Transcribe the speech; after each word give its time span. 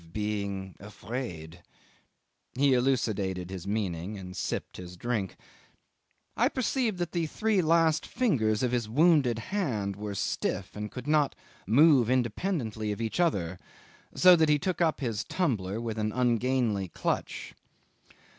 "Of 0.03 0.13
being 0.13 0.73
afraid." 0.79 1.61
He 2.55 2.73
elucidated 2.73 3.51
his 3.51 3.67
meaning 3.67 4.17
and 4.17 4.35
sipped 4.35 4.77
his 4.77 4.97
drink. 4.97 5.37
'I 6.35 6.49
perceived 6.49 6.97
that 6.97 7.11
the 7.11 7.27
three 7.27 7.61
last 7.61 8.07
fingers 8.07 8.63
of 8.63 8.71
his 8.71 8.89
wounded 8.89 9.37
hand 9.53 9.95
were 9.95 10.15
stiff 10.15 10.75
and 10.75 10.89
could 10.89 11.05
not 11.05 11.35
move 11.67 12.09
independently 12.09 12.91
of 12.91 12.99
each 12.99 13.19
other, 13.19 13.59
so 14.15 14.35
that 14.37 14.49
he 14.49 14.57
took 14.57 14.81
up 14.81 15.01
his 15.01 15.23
tumbler 15.23 15.79
with 15.79 15.99
an 15.99 16.11
ungainly 16.13 16.87
clutch. 16.87 17.53